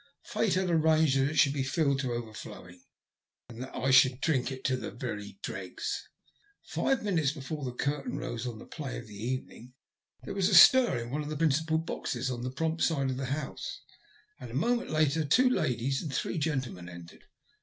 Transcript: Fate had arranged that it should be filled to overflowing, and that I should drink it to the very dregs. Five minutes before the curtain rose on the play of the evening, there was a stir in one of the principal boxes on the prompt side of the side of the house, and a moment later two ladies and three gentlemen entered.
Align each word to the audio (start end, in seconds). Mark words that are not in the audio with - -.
Fate 0.23 0.55
had 0.55 0.71
arranged 0.71 1.15
that 1.19 1.29
it 1.29 1.37
should 1.37 1.53
be 1.53 1.61
filled 1.61 1.99
to 1.99 2.11
overflowing, 2.11 2.81
and 3.47 3.61
that 3.61 3.75
I 3.75 3.91
should 3.91 4.19
drink 4.19 4.51
it 4.51 4.63
to 4.63 4.75
the 4.75 4.89
very 4.89 5.37
dregs. 5.43 6.09
Five 6.63 7.03
minutes 7.03 7.33
before 7.33 7.63
the 7.63 7.71
curtain 7.73 8.17
rose 8.17 8.47
on 8.47 8.57
the 8.57 8.65
play 8.65 8.97
of 8.97 9.05
the 9.05 9.13
evening, 9.13 9.75
there 10.23 10.33
was 10.33 10.49
a 10.49 10.55
stir 10.55 10.97
in 10.97 11.11
one 11.11 11.21
of 11.21 11.29
the 11.29 11.37
principal 11.37 11.77
boxes 11.77 12.31
on 12.31 12.41
the 12.41 12.49
prompt 12.49 12.81
side 12.81 13.11
of 13.11 13.17
the 13.17 13.25
side 13.25 13.29
of 13.29 13.33
the 13.35 13.39
house, 13.41 13.81
and 14.39 14.49
a 14.49 14.55
moment 14.55 14.89
later 14.89 15.23
two 15.23 15.47
ladies 15.51 16.01
and 16.01 16.11
three 16.11 16.39
gentlemen 16.39 16.89
entered. 16.89 17.25